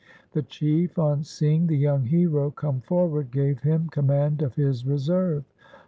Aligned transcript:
The 0.31 0.41
chief, 0.41 0.97
on 0.97 1.21
seeing 1.23 1.67
the 1.67 1.77
young 1.77 2.05
hero 2.05 2.49
come 2.49 2.81
forward, 2.81 3.29
gave 3.29 3.59
him 3.59 3.87
command 3.87 4.41
of 4.41 4.55
his 4.55 4.83
reserve. 4.83 5.43